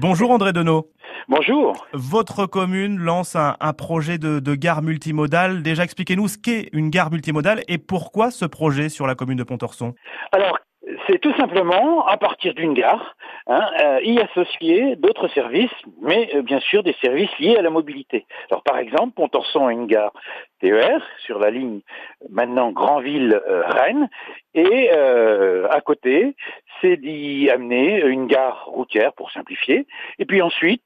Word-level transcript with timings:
Bonjour 0.00 0.30
André 0.30 0.52
Denot. 0.52 0.92
Bonjour. 1.26 1.74
Votre 1.92 2.46
commune 2.46 2.98
lance 2.98 3.34
un, 3.34 3.72
projet 3.72 4.16
de, 4.16 4.38
de, 4.38 4.54
gare 4.54 4.80
multimodale. 4.80 5.64
Déjà, 5.64 5.82
expliquez-nous 5.82 6.28
ce 6.28 6.38
qu'est 6.38 6.68
une 6.72 6.88
gare 6.88 7.10
multimodale 7.10 7.62
et 7.66 7.78
pourquoi 7.78 8.30
ce 8.30 8.44
projet 8.44 8.90
sur 8.90 9.08
la 9.08 9.16
commune 9.16 9.38
de 9.38 9.42
Pontorson. 9.42 9.94
Alors, 10.30 10.58
c'est 11.06 11.18
tout 11.18 11.34
simplement 11.34 12.06
à 12.06 12.16
partir 12.16 12.54
d'une 12.54 12.74
gare, 12.74 13.16
hein, 13.46 13.66
euh, 13.80 14.00
y 14.02 14.20
associer 14.20 14.96
d'autres 14.96 15.28
services, 15.28 15.70
mais 16.00 16.30
euh, 16.34 16.42
bien 16.42 16.60
sûr 16.60 16.82
des 16.82 16.94
services 17.00 17.36
liés 17.38 17.56
à 17.56 17.62
la 17.62 17.70
mobilité. 17.70 18.26
Alors 18.50 18.62
par 18.62 18.78
exemple, 18.78 19.14
Pontorson 19.14 19.66
a 19.66 19.72
une 19.72 19.86
gare 19.86 20.12
TER 20.60 21.02
sur 21.24 21.38
la 21.38 21.50
ligne 21.50 21.80
maintenant 22.30 22.70
Grandville-Rennes, 22.70 24.08
et 24.54 24.90
euh, 24.92 25.66
à 25.70 25.80
côté, 25.80 26.34
c'est 26.80 26.96
d'y 26.96 27.50
amener 27.50 28.02
une 28.04 28.26
gare 28.26 28.64
routière 28.66 29.12
pour 29.12 29.30
simplifier, 29.30 29.86
et 30.18 30.24
puis 30.24 30.42
ensuite 30.42 30.82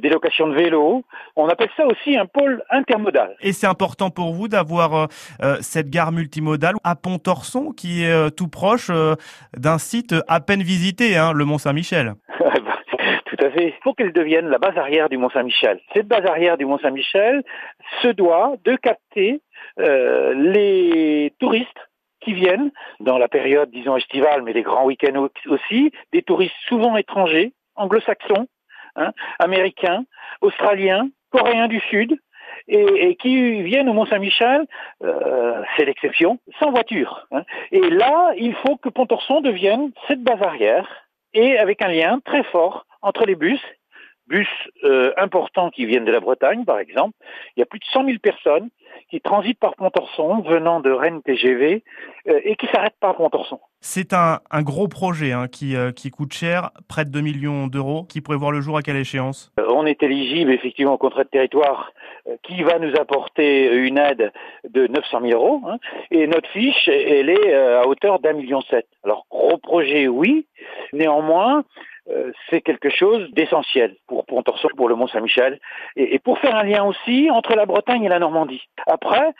des 0.00 0.08
locations 0.08 0.48
de 0.48 0.54
vélos. 0.54 1.04
On 1.36 1.48
appelle 1.48 1.68
ça 1.76 1.86
aussi 1.86 2.16
un 2.16 2.26
pôle 2.26 2.62
intermodal. 2.70 3.36
Et 3.40 3.52
c'est 3.52 3.66
important 3.66 4.10
pour 4.10 4.32
vous 4.32 4.48
d'avoir 4.48 5.08
cette 5.60 5.90
gare 5.90 6.12
multimodale 6.12 6.76
à 6.84 6.96
Pontorson, 6.96 7.72
qui 7.72 8.04
est 8.04 8.30
tout 8.36 8.48
proche 8.48 8.90
d'un 9.56 9.78
site 9.78 10.14
à 10.28 10.40
peine 10.40 10.62
visité, 10.62 11.16
hein, 11.16 11.32
le 11.32 11.44
Mont 11.44 11.58
Saint-Michel. 11.58 12.14
Tout 13.26 13.44
à 13.44 13.50
fait. 13.50 13.68
Il 13.68 13.82
faut 13.82 13.94
qu'elle 13.94 14.12
devienne 14.12 14.48
la 14.48 14.58
base 14.58 14.76
arrière 14.76 15.08
du 15.08 15.18
Mont 15.18 15.30
Saint-Michel. 15.30 15.80
Cette 15.92 16.06
base 16.06 16.24
arrière 16.26 16.56
du 16.56 16.66
Mont 16.66 16.78
Saint-Michel 16.78 17.42
se 18.02 18.08
doit 18.08 18.54
de 18.64 18.76
capter 18.76 19.40
euh, 19.80 20.34
les 20.34 21.32
touristes 21.40 21.66
qui 22.24 22.32
viennent 22.32 22.70
dans 23.00 23.18
la 23.18 23.28
période, 23.28 23.70
disons, 23.70 23.96
estivale, 23.96 24.42
mais 24.42 24.52
les 24.52 24.62
grands 24.62 24.84
week-ends 24.84 25.28
aussi, 25.46 25.92
des 26.12 26.22
touristes 26.22 26.54
souvent 26.68 26.96
étrangers, 26.96 27.52
anglo-saxons, 27.76 28.46
hein, 28.96 29.12
américains, 29.38 30.04
australiens, 30.40 31.08
coréens 31.30 31.68
du 31.68 31.80
Sud, 31.80 32.18
et, 32.68 33.16
qui 33.16 33.62
viennent 33.62 33.88
au 33.88 33.92
Mont-Saint-Michel, 33.92 34.66
euh, 35.02 35.62
c'est 35.76 35.84
l'exception, 35.84 36.38
sans 36.60 36.70
voiture. 36.70 37.26
Hein. 37.30 37.42
Et 37.72 37.90
là, 37.90 38.32
il 38.36 38.54
faut 38.54 38.76
que 38.76 38.88
Pontorson 38.88 39.40
devienne 39.40 39.90
cette 40.08 40.22
base 40.22 40.40
arrière 40.42 40.88
et 41.34 41.58
avec 41.58 41.82
un 41.82 41.88
lien 41.88 42.20
très 42.24 42.42
fort 42.44 42.86
entre 43.02 43.26
les 43.26 43.34
bus 43.34 43.60
bus 44.26 44.48
euh, 44.84 45.12
importants 45.16 45.70
qui 45.70 45.86
viennent 45.86 46.04
de 46.04 46.12
la 46.12 46.20
Bretagne, 46.20 46.64
par 46.64 46.78
exemple. 46.78 47.14
Il 47.56 47.60
y 47.60 47.62
a 47.62 47.66
plus 47.66 47.78
de 47.78 47.84
100 47.84 48.06
000 48.06 48.18
personnes 48.18 48.68
qui 49.10 49.20
transitent 49.20 49.58
par 49.58 49.74
Pontorson, 49.74 50.40
venant 50.42 50.80
de 50.80 50.90
Rennes 50.90 51.22
TGV, 51.22 51.82
euh, 52.28 52.40
et 52.44 52.56
qui 52.56 52.66
s'arrêtent 52.68 52.98
par 53.00 53.16
Pontorson. 53.16 53.60
C'est 53.80 54.12
un, 54.12 54.40
un, 54.50 54.62
gros 54.62 54.88
projet 54.88 55.32
hein, 55.32 55.48
qui, 55.48 55.76
euh, 55.76 55.92
qui 55.92 56.10
coûte 56.10 56.32
cher, 56.32 56.70
près 56.88 57.04
de 57.04 57.10
2 57.10 57.20
millions 57.20 57.66
d'euros, 57.66 58.04
qui 58.04 58.20
pourrait 58.20 58.38
voir 58.38 58.52
le 58.52 58.60
jour 58.60 58.76
à 58.78 58.82
quelle 58.82 58.96
échéance? 58.96 59.52
On 59.68 59.84
est 59.84 60.02
éligible 60.02 60.52
effectivement 60.52 60.94
au 60.94 60.98
contrat 60.98 61.24
de 61.24 61.28
territoire 61.28 61.92
qui 62.42 62.62
va 62.62 62.78
nous 62.78 62.94
apporter 62.96 63.70
une 63.74 63.98
aide 63.98 64.32
de 64.70 64.86
900 64.86 65.20
000 65.28 65.32
euros, 65.32 65.60
hein, 65.68 65.76
et 66.10 66.26
notre 66.26 66.48
fiche, 66.48 66.88
elle 66.88 67.28
est 67.28 67.54
à 67.54 67.86
hauteur 67.86 68.18
d'un 68.18 68.32
million 68.32 68.62
sept. 68.62 68.86
Alors 69.04 69.26
gros 69.30 69.58
projet, 69.58 70.08
oui, 70.08 70.46
néanmoins, 70.94 71.58
euh, 71.58 71.83
c'est 72.50 72.60
quelque 72.60 72.90
chose 72.90 73.30
d'essentiel 73.32 73.96
pour 74.06 74.24
Pontorson, 74.26 74.68
pour 74.76 74.88
le 74.88 74.94
Mont-Saint-Michel, 74.94 75.60
et, 75.96 76.18
pour 76.18 76.38
faire 76.38 76.54
un 76.56 76.64
lien 76.64 76.84
aussi 76.84 77.30
entre 77.30 77.54
la 77.54 77.66
Bretagne 77.66 78.04
et 78.04 78.08
la 78.08 78.18
Normandie. 78.18 78.62
Après, 78.86 79.32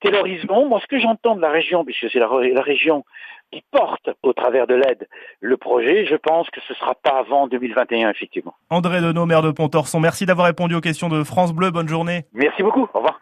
quel 0.00 0.14
horizon? 0.14 0.66
Moi, 0.68 0.80
ce 0.80 0.86
que 0.86 0.98
j'entends 0.98 1.36
de 1.36 1.40
la 1.40 1.50
région, 1.50 1.84
puisque 1.84 2.10
c'est 2.10 2.18
la, 2.18 2.28
région 2.62 3.04
qui 3.50 3.62
porte 3.70 4.10
au 4.22 4.32
travers 4.32 4.66
de 4.66 4.74
l'aide 4.74 5.08
le 5.40 5.56
projet, 5.56 6.06
je 6.06 6.16
pense 6.16 6.48
que 6.50 6.60
ce 6.66 6.74
sera 6.74 6.94
pas 6.94 7.18
avant 7.18 7.46
2021, 7.48 8.10
effectivement. 8.10 8.54
André 8.70 9.00
Denot, 9.00 9.26
maire 9.26 9.42
de 9.42 9.50
Pontorson, 9.50 10.00
merci 10.00 10.26
d'avoir 10.26 10.46
répondu 10.46 10.74
aux 10.74 10.80
questions 10.80 11.08
de 11.08 11.22
France 11.22 11.52
Bleu. 11.52 11.70
Bonne 11.70 11.88
journée. 11.88 12.24
Merci 12.32 12.62
beaucoup. 12.62 12.88
Au 12.94 12.98
revoir. 12.98 13.20